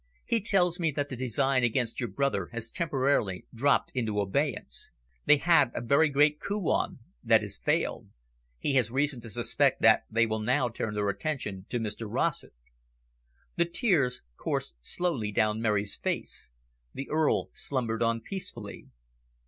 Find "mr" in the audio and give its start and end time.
11.79-12.07